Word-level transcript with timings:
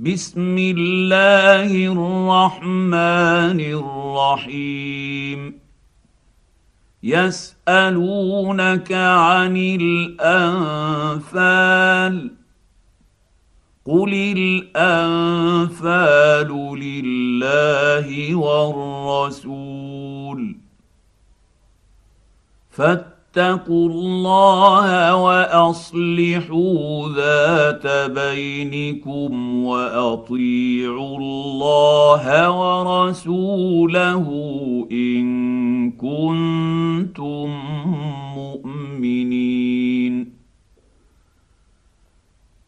بسم 0.00 0.58
الله 0.58 1.72
الرحمن 1.72 3.60
الرحيم. 3.60 5.60
يسألونك 7.02 8.92
عن 8.92 9.56
الأنفال. 9.56 12.30
قل 13.84 14.34
الأنفال 14.74 16.78
لله 16.78 18.34
والرسول. 18.34 20.56
فاتقوا 23.36 23.88
الله 23.88 25.16
وأصلحوا 25.16 27.08
ذات 27.16 28.10
بينكم 28.10 29.64
وأطيعوا 29.64 31.18
الله 31.18 32.50
ورسوله 32.50 34.26
إن 34.92 35.92
كنتم 35.92 37.50
مؤمنين. 38.36 40.32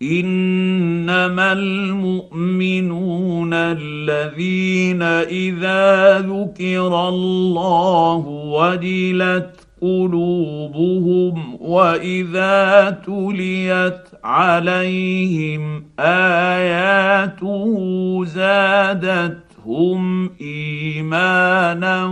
إنما 0.03 1.53
المؤمنون 1.53 3.55
الذين 3.55 5.03
إذا 5.03 6.19
ذكر 6.19 7.09
الله 7.09 8.27
وجلت 8.27 9.68
قلوبهم 9.81 11.57
وإذا 11.61 12.91
تليت 13.07 14.01
عليهم 14.25 15.85
آياته 16.01 17.75
زادتهم 18.25 20.31
إيمانا 20.41 22.05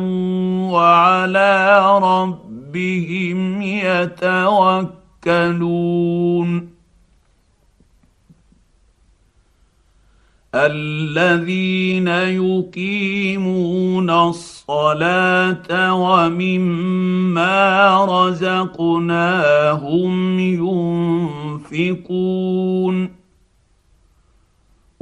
وعلى 0.73 1.83
ربهم 2.03 3.63
يتوكلون 3.63 4.97
الذين 10.57 12.09
يقيمون 12.09 14.11
الصلاة 14.11 15.95
ومما 15.95 18.05
رزقناهم 18.05 20.11
ينفقون. 21.71 23.11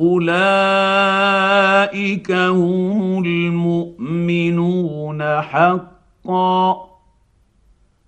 أولئك 0.00 2.32
هم 2.32 3.24
المؤمنون 3.24 5.40
حقا. 5.40 6.94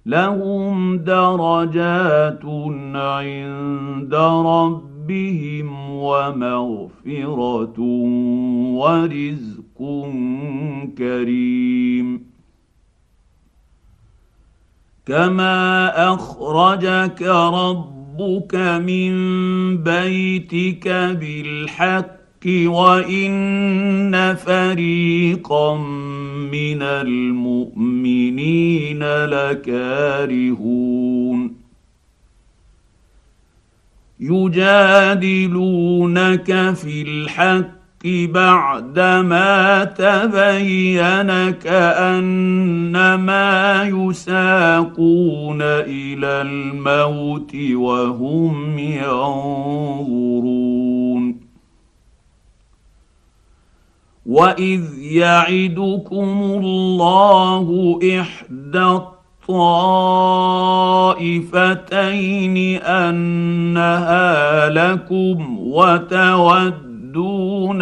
لهم 0.07 0.99
درجات 0.99 2.45
عند 2.95 4.15
ربهم 4.15 4.96
ربهم 5.07 5.91
ومغفره 5.91 7.81
ورزق 8.75 9.79
كريم 10.99 12.21
كما 15.07 15.93
اخرجك 16.15 17.23
ربك 17.23 18.55
من 18.87 19.13
بيتك 19.83 20.89
بالحق 21.21 22.17
وان 22.67 24.35
فريقا 24.35 25.77
من 26.53 26.83
المؤمنين 26.83 28.23
لكارهون 29.25 30.67
يجادلونك 34.21 35.65
في 36.75 37.03
الحق 37.03 37.67
بعدما 38.07 39.85
تبين 39.85 41.51
كأنما 41.51 43.05
يساقون 43.85 45.63
إلى 45.63 46.27
الموت 46.27 47.57
وهم 47.75 48.79
ينظرون. 48.79 49.77
واذ 54.27 54.99
يعدكم 54.99 56.61
الله 56.63 57.99
احدى 58.21 58.99
الطائفتين 61.17 62.57
انها 62.83 64.69
لكم 64.69 65.59
وتودون 65.61 67.03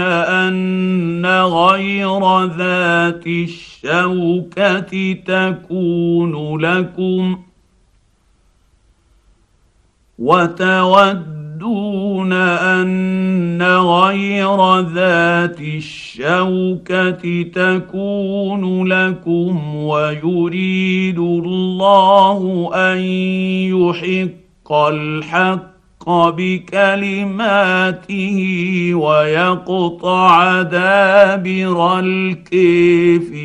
ان 0.00 1.26
غير 1.26 2.44
ذات 2.44 3.26
الشوكه 3.26 5.12
تكون 5.12 6.60
لكم 6.60 7.38
وتودون 10.18 11.33
تودون 11.64 12.32
ان 12.32 13.62
غير 13.62 14.80
ذات 14.80 15.60
الشوكه 15.60 17.42
تكون 17.42 18.88
لكم 18.88 19.74
ويريد 19.76 21.18
الله 21.18 22.70
ان 22.74 22.98
يحق 23.72 24.72
الحق 24.72 26.08
بكلماته 26.36 27.60
ويقطع 28.94 30.62
دابر 30.62 31.98
الكافرين 31.98 33.38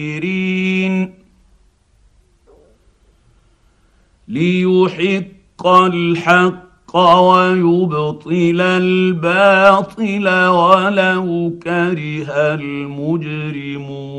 ليحق 4.28 5.68
الحق 5.68 6.69
ويبطل 6.96 8.62
الباطل 8.62 10.28
ولو 10.48 11.60
كره 11.64 12.32
المجرمون. 12.56 14.10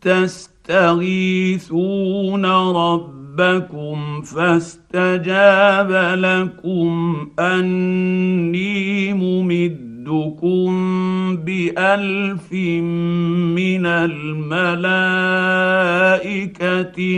تستغيثون 0.00 2.46
ربكم 2.46 4.22
فاستجاب 4.22 5.90
لكم 6.18 7.16
أني 7.38 9.12
ممد 9.12 9.92
يمدكم 10.08 11.36
بألف 11.36 12.52
من 12.52 13.86
الملائكة 13.86 14.40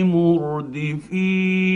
مردفين. 0.02 1.73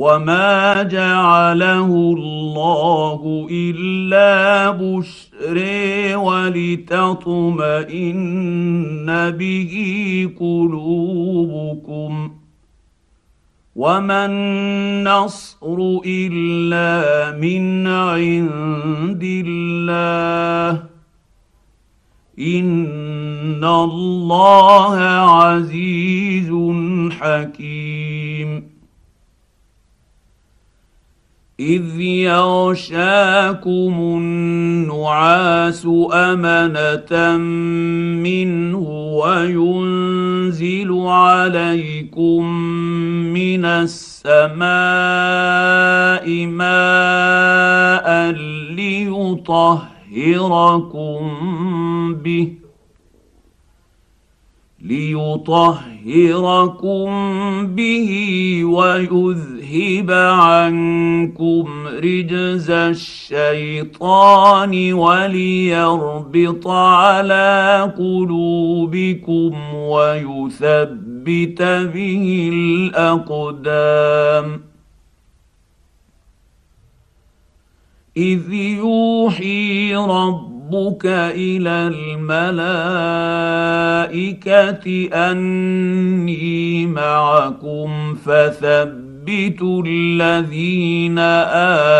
وما 0.00 0.82
جعله 0.82 1.90
الله 2.16 3.48
الا 3.50 4.70
بشر 4.70 5.56
ولتطمئن 6.16 6.90
به 9.30 9.74
قلوبكم 10.40 12.30
وما 13.76 14.26
النصر 14.26 15.76
الا 16.06 17.36
من 17.38 17.86
عند 17.86 19.22
الله 19.46 20.82
ان 22.38 23.64
الله 23.64 24.98
عزيز 25.36 26.50
حكيم 27.20 27.99
اذ 31.60 32.00
يغشاكم 32.00 33.94
النعاس 34.18 35.86
امنه 36.12 37.36
منه 38.22 38.78
وينزل 39.22 40.92
عليكم 41.06 42.44
من 43.32 43.64
السماء 43.64 44.60
ماء 46.46 48.30
ليطهركم 48.70 49.84
به 52.14 52.59
ليطهركم 54.80 55.76
به 57.66 58.10
ويذهب 58.64 60.10
عنكم 60.10 61.86
رجز 61.86 62.70
الشيطان 62.70 64.92
وليربط 64.92 66.68
على 66.68 67.92
قلوبكم 67.98 69.74
ويثبت 69.74 71.62
به 71.62 72.50
الأقدام. 72.52 74.60
إذ 78.16 78.52
يوحي 78.52 79.94
رب 79.94 80.49
ربك 80.70 81.06
إلى 81.34 81.90
الملائكة 84.06 85.08
أني 85.30 86.86
معكم 86.86 88.14
فثبتوا 88.14 89.82
الذين 89.86 91.18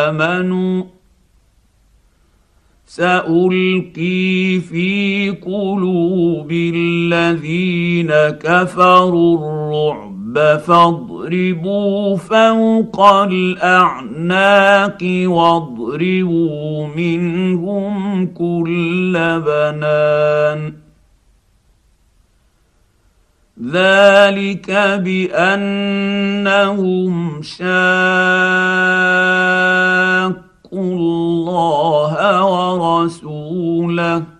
آمنوا. 0.08 0.84
سألقي 2.87 4.61
في 4.61 5.31
قلوب 5.31 6.52
الذين 6.52 8.11
كفروا 8.43 9.38
الرعب 9.38 10.10
فاضربوا 10.38 12.17
فوق 12.17 13.00
الأعناق 13.00 14.99
واضربوا 15.25 16.87
منهم 16.87 18.27
كل 18.27 19.12
بنان. 19.47 20.73
ذلك 23.73 24.71
بأنهم 25.05 25.93
شاقوا 27.43 27.61
الله 30.73 32.44
ورسوله. 32.44 34.39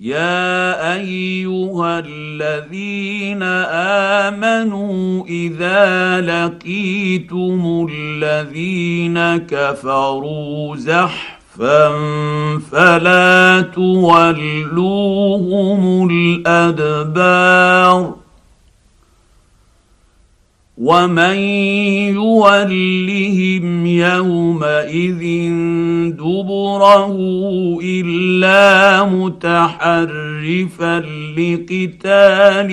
يا 0.00 0.94
ايها 0.94 2.02
الذين 2.06 3.42
امنوا 4.22 5.26
اذا 5.26 6.20
لقيتم 6.20 7.88
الذين 7.92 9.36
كفروا 9.36 10.76
زحفا 10.76 11.88
فلا 12.72 13.60
تولوهم 13.74 14.50
الادبار 16.10 18.14
ومن 20.76 21.36
يولهم 22.14 23.86
يومئذ 23.86 25.22
دبره 26.12 27.16
الا 27.82 29.04
متحرفا 29.04 31.00
لقتال 31.38 32.70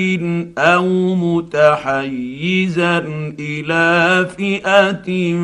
أو 0.58 1.16
متحيزا 1.16 2.98
إلى 3.40 4.28
فئه 4.38 5.38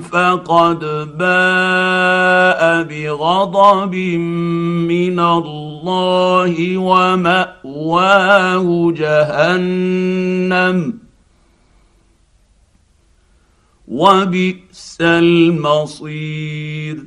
فقد 0.00 0.78
باء 1.18 2.82
بغضب 2.82 3.94
من 3.94 5.20
الله 5.20 6.78
وماواه 6.78 8.92
جهنم 8.96 11.05
وبئس 13.88 14.96
المصير. 15.00 17.04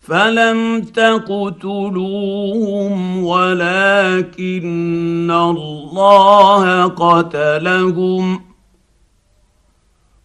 فلم 0.00 0.82
تقتلوهم 0.82 3.24
ولكن 3.24 5.30
الله 5.30 6.84
قتلهم. 6.84 8.40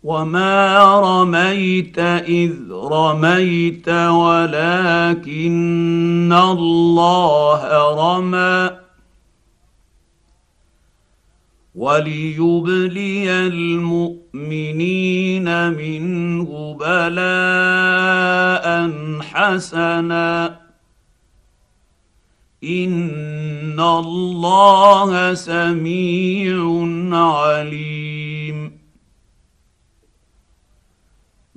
وما 0.04 0.84
رميت 1.00 2.00
إذ 2.28 2.54
رميت 2.72 3.90
ولكن 3.90 5.54
الله 6.34 7.62
رمى. 7.96 8.83
وليبلي 11.76 13.32
المؤمنين 13.48 14.28
منه 15.70 16.78
بلاء 16.80 18.66
حسنا. 19.22 20.60
إن 22.64 23.80
الله 23.80 25.34
سميع 25.34 26.86
عليم. 27.18 28.84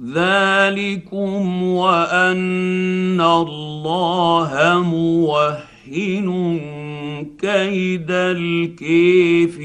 ذلكم 0.05 1.63
وأن 1.63 3.21
الله 3.21 4.83
موهن 4.87 6.76
كيد 7.25 8.11
الكافرين. 8.11 9.57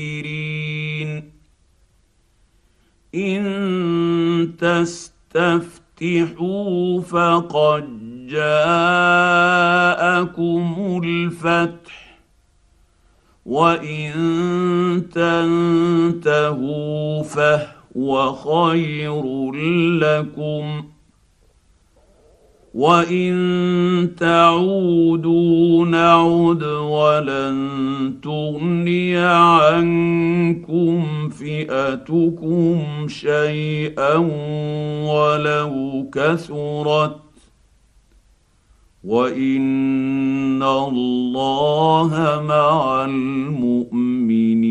إن 3.16 4.52
تستفتحوا 4.60 7.02
فقد 7.02 8.02
جاءكم 8.28 8.72
الفتح 11.04 12.18
وإن 13.46 14.12
تنتهوا 16.22 17.24
فهو 17.24 18.34
خير 18.34 19.52
لكم. 20.00 20.84
وان 22.74 24.16
تعودوا 24.20 25.86
نعد 25.86 26.64
ولن 26.64 28.14
تغني 28.24 29.18
عنكم 29.18 31.04
فئتكم 31.30 33.08
شيئا 33.08 34.16
ولو 35.06 36.06
كثرت 36.14 37.18
وان 39.04 40.64
الله 40.64 42.42
مع 42.48 43.06
المؤمنين 43.06 44.71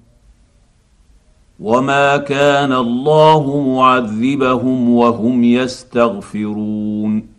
وما 1.61 2.17
كان 2.17 2.73
الله 2.73 3.73
معذبهم 3.75 4.89
وهم 4.89 5.43
يستغفرون 5.43 7.31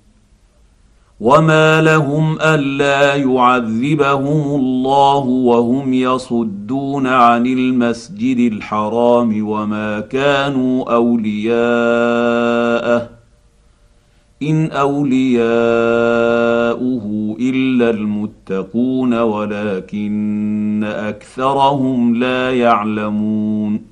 وما 1.20 1.80
لهم 1.80 2.38
الا 2.40 3.14
يعذبهم 3.14 4.60
الله 4.60 5.18
وهم 5.18 5.94
يصدون 5.94 7.06
عن 7.06 7.46
المسجد 7.46 8.52
الحرام 8.52 9.48
وما 9.48 10.00
كانوا 10.00 10.94
اولياءه 10.94 11.62
ان 14.42 14.70
اولياؤه 14.70 15.46
الا 17.40 17.90
المتقون 17.90 19.14
ولكن 19.14 20.84
اكثرهم 20.84 22.16
لا 22.16 22.50
يعلمون 22.50 23.91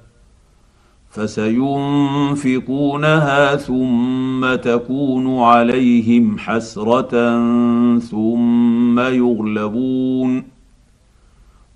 فسينفقونها 1.11 2.35
ثم 3.55 4.55
تكون 4.55 5.39
عليهم 5.39 6.37
حسرة 6.37 7.39
ثم 7.99 8.99
يغلبون. 8.99 10.43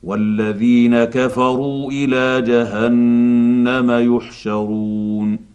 والذين 0.03 1.03
كفروا 1.03 1.91
إلى 1.91 2.41
جهنم 2.41 4.15
يحشرون. 4.15 5.54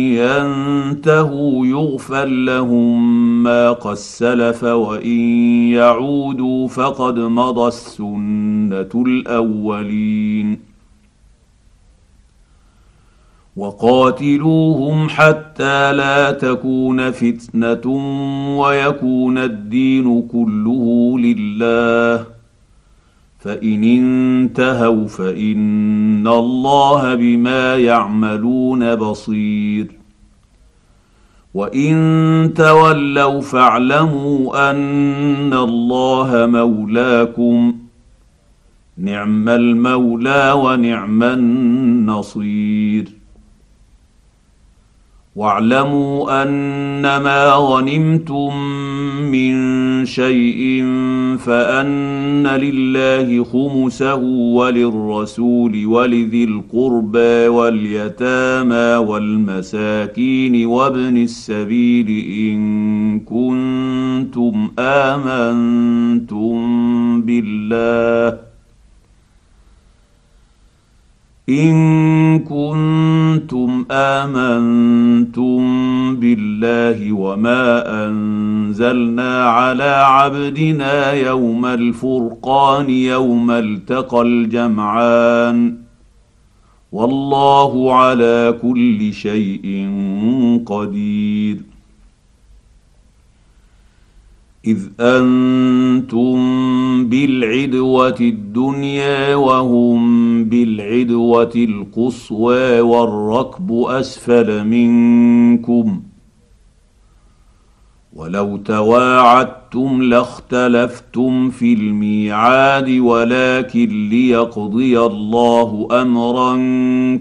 ينتهوا 0.21 1.65
يغفر 1.65 2.25
لهم 2.25 3.43
ما 3.43 3.71
قد 3.71 3.93
سلف 3.93 4.63
وإن 4.63 5.19
يعودوا 5.69 6.67
فقد 6.67 7.19
مضى 7.19 7.67
السنة 7.67 9.03
الأولين. 9.07 10.59
وقاتلوهم 13.55 15.09
حتى 15.09 15.93
لا 15.93 16.31
تكون 16.31 17.11
فتنة 17.11 17.91
ويكون 18.57 19.37
الدين 19.37 20.21
كله 20.21 21.15
لله. 21.19 22.25
فإن 23.39 23.83
انتهوا 23.83 25.07
فإن 25.07 26.27
الله 26.27 27.15
بما 27.15 27.77
يعملون 27.77 28.95
بصير. 28.95 30.00
وان 31.53 32.53
تولوا 32.55 33.41
فاعلموا 33.41 34.71
ان 34.71 35.53
الله 35.53 36.45
مولاكم 36.45 37.75
نعم 38.97 39.49
المولى 39.49 40.51
ونعم 40.55 41.23
النصير 41.23 43.20
واعلموا 45.35 46.43
أنما 46.43 47.53
غنمتم 47.53 48.57
من 49.31 50.05
شيء 50.05 50.83
فأن 51.37 52.47
لله 52.47 53.43
خمسه 53.43 54.15
وللرسول 54.55 55.85
ولذي 55.85 56.43
القربى 56.43 57.47
واليتامى 57.47 59.07
والمساكين 59.07 60.65
وابن 60.65 61.17
السبيل 61.17 62.07
إن 62.49 63.19
كنتم 63.19 64.71
آمنتم 64.79 66.51
بالله 67.21 68.50
إن 71.51 72.39
كنتم 72.39 73.85
آمنتم 73.91 75.61
بالله 76.15 77.11
وما 77.13 77.83
أنزلنا 78.07 79.43
على 79.45 80.03
عبدنا 80.07 81.13
يوم 81.13 81.65
الفرقان 81.65 82.89
يوم 82.89 83.51
التقى 83.51 84.21
الجمعان 84.21 85.77
والله 86.91 87.95
على 87.95 88.57
كل 88.61 89.13
شيء 89.13 89.89
قدير 90.65 91.57
إذ 94.65 94.79
أنتم 94.99 96.37
بالعدوة 97.05 98.17
الدنيا 98.21 99.35
وهم 99.35 100.20
بالعدوة 100.51 101.51
القصوى 101.55 102.79
والركب 102.79 103.71
أسفل 103.71 104.67
منكم. 104.67 106.01
ولو 108.13 108.57
تواعدتم 108.57 110.03
لاختلفتم 110.03 111.49
في 111.49 111.73
الميعاد 111.73 112.89
ولكن 112.89 114.09
ليقضي 114.09 114.99
الله 114.99 115.87
أمرا 115.91 116.55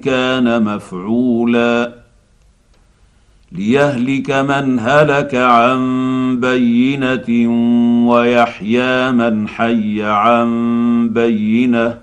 كان 0.04 0.62
مفعولا. 0.64 1.94
ليهلك 3.52 4.30
من 4.30 4.78
هلك 4.78 5.34
عن 5.34 5.80
بينة 6.40 7.50
ويحيى 8.10 9.12
من 9.12 9.48
حي 9.48 10.02
عن 10.02 11.08
بينة. 11.08 11.99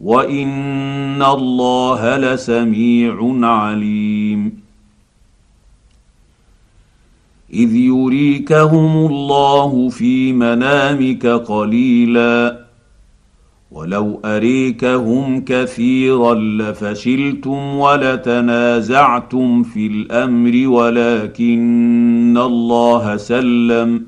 وان 0.00 1.22
الله 1.22 2.16
لسميع 2.16 3.46
عليم 3.46 4.60
اذ 7.52 7.76
يريكهم 7.76 9.06
الله 9.06 9.88
في 9.88 10.32
منامك 10.32 11.26
قليلا 11.26 12.68
ولو 13.70 14.20
اريكهم 14.24 15.44
كثيرا 15.44 16.34
لفشلتم 16.34 17.76
ولتنازعتم 17.76 19.62
في 19.62 19.86
الامر 19.86 20.68
ولكن 20.68 22.38
الله 22.40 23.16
سلم 23.16 24.07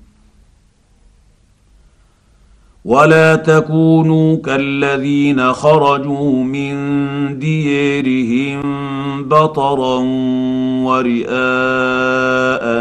ولا 2.85 3.35
تكونوا 3.35 4.35
كالذين 4.37 5.53
خرجوا 5.53 6.43
من 6.43 6.73
ديرهم 7.39 8.61
بطرا 9.23 9.97
ورئاء 10.85 11.21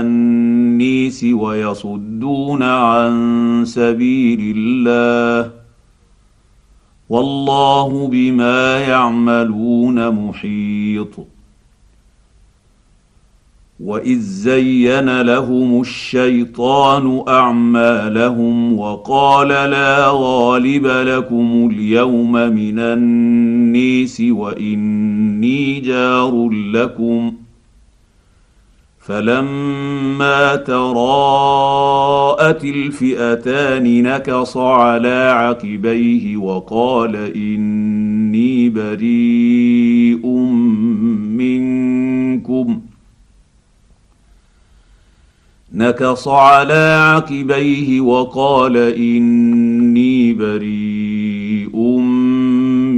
النيس 0.00 1.24
ويصدون 1.24 2.62
عن 2.62 3.12
سبيل 3.66 4.54
الله 4.56 5.50
والله 7.08 8.08
بما 8.08 8.78
يعملون 8.78 10.10
محيط 10.10 11.39
واذ 13.80 14.20
زين 14.20 15.20
لهم 15.20 15.80
الشيطان 15.80 17.22
اعمالهم 17.28 18.78
وقال 18.78 19.48
لا 19.48 20.06
غالب 20.10 20.86
لكم 20.86 21.70
اليوم 21.72 22.32
من 22.32 22.78
النيس 22.78 24.20
واني 24.20 25.80
جار 25.80 26.50
لكم 26.50 27.32
فلما 28.98 30.56
تراءت 30.56 31.44
الفئتان 32.64 34.02
نكص 34.02 34.56
على 34.56 35.32
عقبيه 35.36 36.36
وقال 36.36 37.16
اني 37.36 38.68
بريء 38.70 40.26
منكم 41.36 42.80
نكص 45.80 46.28
على 46.28 47.14
عقبيه 47.14 48.00
وقال 48.00 48.76
إني 48.76 50.32
بريء 50.32 51.76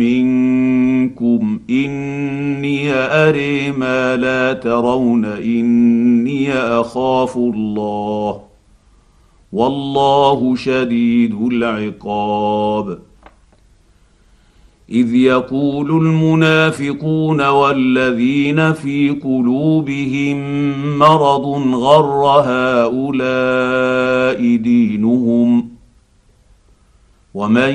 منكم 0.03 1.61
إني 1.71 2.93
أري 2.93 3.73
ما 3.73 4.17
لا 4.17 4.53
ترون 4.53 5.25
إني 5.25 6.53
أخاف 6.53 7.37
الله 7.37 8.41
والله 9.53 10.57
شديد 10.57 11.35
العقاب. 11.35 12.99
إذ 14.93 15.15
يقول 15.15 15.91
المنافقون 15.91 17.49
والذين 17.49 18.73
في 18.73 19.11
قلوبهم 19.11 20.39
مرض 20.99 21.47
غر 21.75 22.43
هؤلاء 22.47 22.97
دينهم 24.57 25.69
ومن 27.35 27.71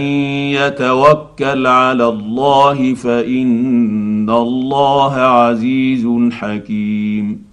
يتوكل 0.54 1.68
على 1.68 2.08
الله 2.08 2.94
فإن 2.94 4.30
الله 4.30 5.14
عزيز 5.14 6.08
حكيم. 6.32 7.48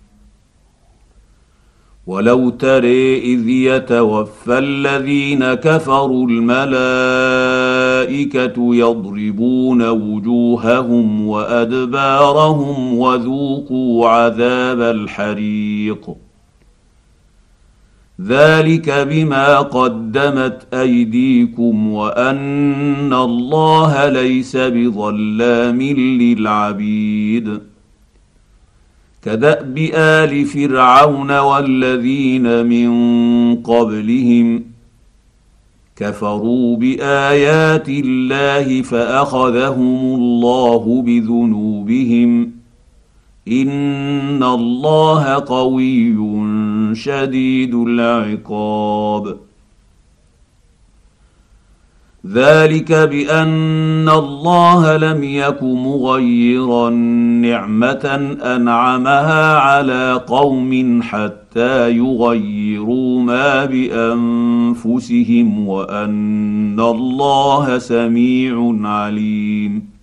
ولو 2.06 2.50
تري 2.50 3.18
إذ 3.18 3.48
يتوفى 3.48 4.58
الذين 4.58 5.54
كفروا 5.54 6.28
الملائكة 6.28 7.63
يضربون 8.58 9.88
وجوههم 9.88 11.26
وأدبارهم 11.26 12.98
وذوقوا 12.98 14.08
عذاب 14.08 14.80
الحريق. 14.80 16.16
ذلك 18.26 18.90
بما 18.90 19.58
قدمت 19.58 20.66
أيديكم 20.74 21.92
وأن 21.92 23.12
الله 23.12 24.08
ليس 24.08 24.56
بظلام 24.56 25.82
للعبيد. 25.82 27.60
كدأب 29.24 29.78
آل 29.94 30.44
فرعون 30.44 31.38
والذين 31.38 32.66
من 32.66 32.92
قبلهم 33.56 34.73
كفروا 35.96 36.76
بآيات 36.76 37.88
الله 37.88 38.82
فأخذهم 38.82 40.14
الله 40.14 41.02
بذنوبهم. 41.02 42.50
إن 43.48 44.42
الله 44.42 45.34
قوي 45.34 46.16
شديد 46.94 47.74
العقاب. 47.74 49.36
ذلك 52.32 52.92
بأن 52.92 54.08
الله 54.08 54.96
لم 54.96 55.24
يك 55.24 55.62
مغيرا 55.62 56.90
نعمة 57.40 58.36
أنعمها 58.56 59.56
على 59.56 60.22
قوم 60.26 61.02
حتى 61.02 61.90
يغيروا 61.90 63.13
ما 63.26 63.64
بانفسهم 63.64 65.68
وان 65.68 66.80
الله 66.80 67.78
سميع 67.78 68.74
عليم 68.88 69.94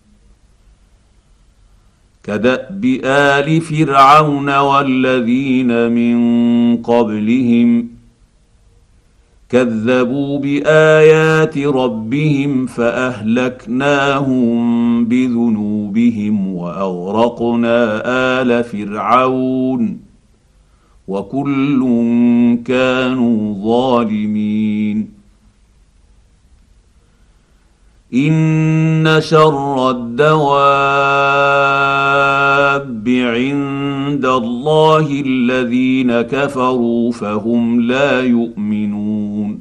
كداب 2.23 2.85
ال 3.05 3.61
فرعون 3.61 4.57
والذين 4.57 5.91
من 5.91 6.17
قبلهم 6.77 7.87
كذبوا 9.49 10.39
بايات 10.39 11.57
ربهم 11.57 12.65
فاهلكناهم 12.65 14.55
بذنوبهم 15.05 16.55
واغرقنا 16.55 18.01
ال 18.41 18.63
فرعون 18.63 20.10
وكل 21.11 21.81
كانوا 22.65 23.55
ظالمين. 23.63 25.09
إن 28.13 29.17
شر 29.19 29.89
الدواب 29.89 30.31
عند 33.07 34.25
الله 34.25 35.23
الذين 35.25 36.21
كفروا 36.21 37.11
فهم 37.11 37.81
لا 37.81 38.21
يؤمنون. 38.21 39.60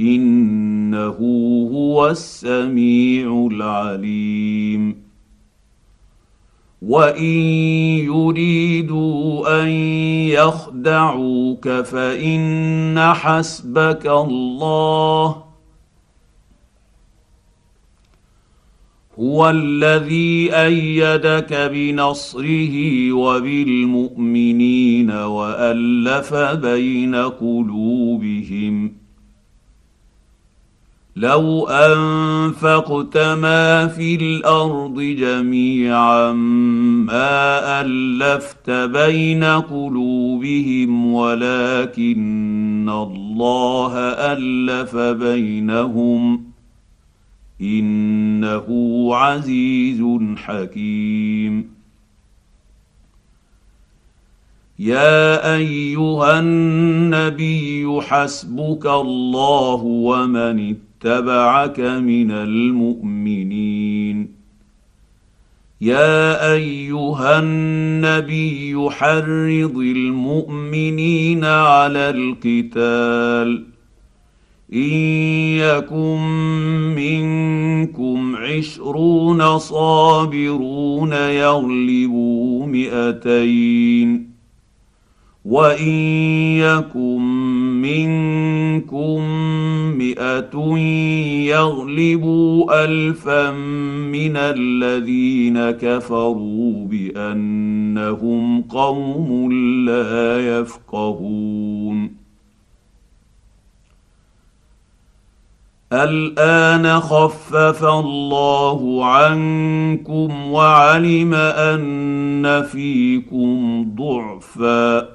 إنه 0.00 1.16
هو 1.72 2.08
السميع 2.08 3.48
العليم. 3.52 5.06
وإن 6.82 7.24
يريدوا 8.04 9.62
أن 9.62 9.68
يخدعوك 10.28 11.68
فإن 11.68 13.12
حسبك 13.12 14.06
الله. 14.06 15.46
هو 19.18 19.50
الذي 19.50 20.54
أيدك 20.54 21.52
بنصره 21.72 23.12
وبالمؤمنين 23.12 25.10
وألف 25.10 26.34
بين 26.34 27.14
قلوبهم. 27.14 29.05
لو 31.16 31.66
أنفقت 31.66 33.18
ما 33.18 33.86
في 33.86 34.14
الأرض 34.14 35.00
جميعا 35.00 36.32
ما 36.32 37.80
ألفت 37.80 38.70
بين 38.70 39.44
قلوبهم 39.44 41.12
ولكن 41.12 42.88
الله 42.88 43.98
ألف 44.32 44.96
بينهم 44.96 46.44
إنه 47.60 48.66
عزيز 49.14 50.02
حكيم. 50.36 51.76
يا 54.78 55.54
أيها 55.54 56.38
النبي 56.38 58.00
حسبك 58.00 58.86
الله 58.86 59.82
ومن 59.84 60.85
اتبعك 61.04 61.80
من 61.80 62.30
المؤمنين. 62.30 64.28
يا 65.80 66.52
أيها 66.52 67.38
النبي 67.38 68.90
حرض 68.90 69.76
المؤمنين 69.76 71.44
على 71.44 72.10
القتال. 72.10 73.64
إن 74.72 74.92
يكن 75.58 76.20
منكم 76.96 78.36
عشرون 78.36 79.58
صابرون 79.58 81.12
يغلبوا 81.12 82.66
مئتين. 82.66 84.35
وان 85.46 85.88
يكن 86.58 87.22
منكم 87.82 89.20
مئه 89.98 90.78
يغلبوا 91.46 92.84
الفا 92.84 93.50
من 94.10 94.36
الذين 94.36 95.70
كفروا 95.70 96.86
بانهم 96.86 98.62
قوم 98.62 99.52
لا 99.86 100.58
يفقهون 100.58 102.26
الان 105.92 107.00
خفف 107.00 107.84
الله 107.84 109.04
عنكم 109.04 110.50
وعلم 110.52 111.34
ان 111.34 112.62
فيكم 112.62 113.86
ضعفا 113.94 115.05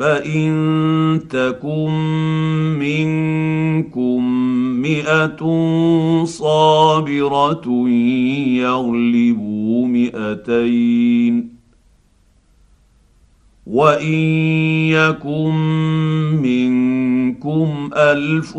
فان 0.00 1.20
تكن 1.30 1.90
منكم 2.78 4.24
مئه 4.80 5.40
صابره 6.24 7.88
يغلبوا 8.58 9.86
مئتين 9.86 11.60
وان 13.66 14.14
يكن 14.88 15.54
منكم 16.42 17.90
الف 17.92 18.56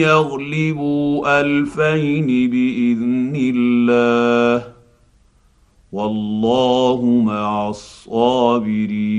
يغلبوا 0.00 1.40
الفين 1.40 2.50
باذن 2.50 3.32
الله 3.36 4.66
والله 5.92 7.22
مع 7.26 7.68
الصابرين 7.68 9.14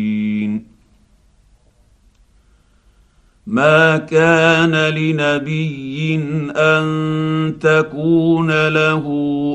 ما 3.48 3.98
كان 3.98 4.72
لنبي 4.76 6.16
أن 6.56 7.58
تكون 7.60 8.68
له 8.68 9.06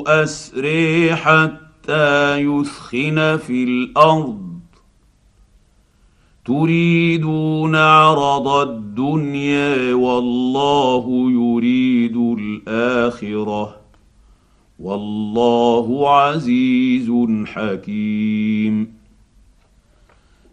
اسري 0.06 1.14
حتى 1.14 2.36
يثخن 2.36 3.36
في 3.36 3.64
الأرض. 3.64 4.50
تريدون 6.44 7.76
عرض 7.76 8.48
الدنيا 8.48 9.94
والله 9.94 11.30
يريد 11.30 12.16
الآخرة. 12.16 13.76
والله 14.78 16.10
عزيز 16.10 17.12
حكيم. 17.46 18.99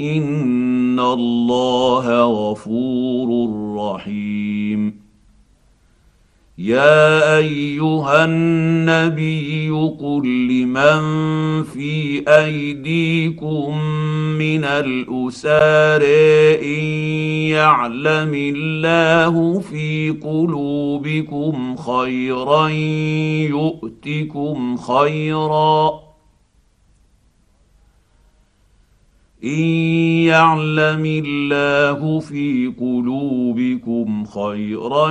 ان 0.00 1.00
الله 1.00 2.22
غفور 2.22 3.50
رحيم. 3.76 5.08
يا 6.58 7.36
ايها 7.38 8.24
النبي 8.24 9.70
قل 10.00 10.48
لمن 10.48 11.02
في 11.62 12.22
ايديكم 12.28 13.78
من 14.38 14.64
الاسار 14.64 16.02
ان 16.62 16.84
يعلم 17.50 18.34
الله 18.34 19.60
في 19.60 20.10
قلوبكم 20.10 21.76
خيرا 21.76 22.68
يؤتكم 23.48 24.76
خيرا 24.76 26.07
ان 29.44 29.64
يعلم 30.26 31.04
الله 31.06 32.20
في 32.20 32.74
قلوبكم 32.80 34.24
خيرا 34.24 35.10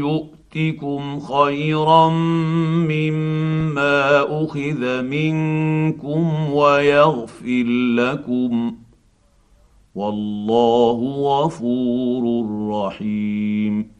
يؤتكم 0.00 1.20
خيرا 1.20 2.08
مما 2.88 4.22
اخذ 4.42 5.02
منكم 5.02 6.52
ويغفر 6.52 7.64
لكم 7.96 8.74
والله 9.94 10.98
غفور 11.18 12.46
رحيم 12.70 13.99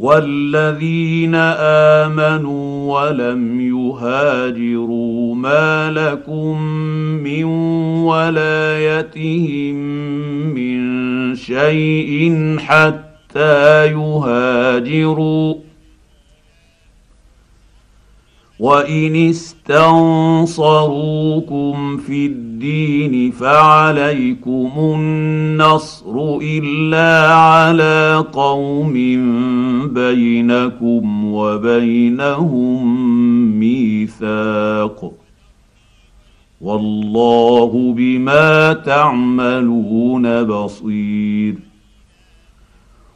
والذين 0.00 1.34
آمنوا 2.04 3.00
ولم 3.00 3.60
يهاجروا 3.60 5.34
ما 5.34 5.90
لكم 5.90 6.62
من 7.22 7.44
ولايتهم 8.04 9.74
من 10.54 10.80
شيء 11.34 12.56
حتى 12.58 13.86
يهاجروا 13.86 15.54
وان 18.60 19.16
استنصروكم 19.16 20.36
في 21.96 22.26
الدين 22.26 23.30
فعليكم 23.30 24.70
النصر 24.76 26.38
الا 26.42 27.34
على 27.34 28.24
قوم 28.32 28.92
بينكم 29.94 31.24
وبينهم 31.32 32.84
ميثاق 33.60 35.12
والله 36.60 37.94
بما 37.96 38.72
تعملون 38.72 40.44
بصير 40.44 41.69